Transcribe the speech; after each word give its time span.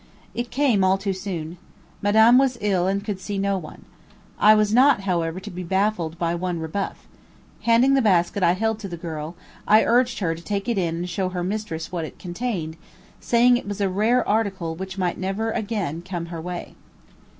It 0.33 0.49
came 0.49 0.83
all 0.83 0.97
too 0.97 1.13
soon; 1.13 1.59
Madame 2.01 2.39
was 2.39 2.57
ill 2.59 2.87
and 2.87 3.05
could 3.05 3.19
see 3.19 3.37
no 3.37 3.59
one. 3.59 3.85
I 4.39 4.55
was 4.55 4.73
not, 4.73 5.01
however, 5.01 5.39
to 5.39 5.51
be 5.51 5.61
baffled 5.61 6.17
by 6.17 6.33
one 6.33 6.57
rebuff. 6.59 7.07
Handing 7.69 7.93
the 7.93 8.01
basket 8.01 8.41
I 8.41 8.53
held 8.53 8.79
to 8.79 8.87
the 8.87 8.97
girl, 8.97 9.35
I 9.67 9.83
urged 9.85 10.17
her 10.17 10.33
to 10.33 10.41
take 10.41 10.67
it 10.67 10.79
in 10.79 10.95
and 10.95 11.07
show 11.07 11.29
her 11.29 11.43
mistress 11.43 11.91
what 11.91 12.05
it 12.05 12.17
contained, 12.17 12.77
saying 13.19 13.57
it 13.57 13.67
was 13.67 13.79
a 13.79 13.89
rare 13.89 14.27
article 14.27 14.73
which 14.73 14.97
might 14.97 15.19
never 15.19 15.51
again 15.51 16.01
come 16.01 16.25
her 16.33 16.41
way. 16.41 16.73